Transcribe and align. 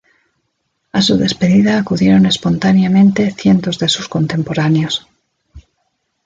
A 0.93 0.99
su 1.03 1.15
despedida 1.15 1.77
acudieron 1.77 2.25
espontáneamente 2.25 3.35
cientos 3.37 3.77
de 3.77 3.87
sus 3.87 4.07
contemporáneos. 4.09 5.07